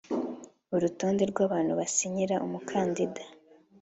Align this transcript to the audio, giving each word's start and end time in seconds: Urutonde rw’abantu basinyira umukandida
Urutonde 0.75 1.23
rw’abantu 1.31 1.71
basinyira 1.79 2.35
umukandida 2.45 3.21